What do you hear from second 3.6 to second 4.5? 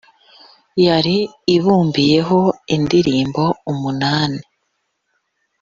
umunani